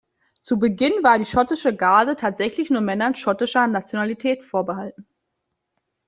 Zu 0.41 0.57
Beginn 0.57 1.03
war 1.03 1.19
die 1.19 1.27
Schottische 1.27 1.75
Garde 1.75 2.15
tatsächlich 2.15 2.71
nur 2.71 2.81
Männern 2.81 3.13
schottischer 3.13 3.67
Nationalität 3.67 4.43
vorbehalten. 4.43 5.05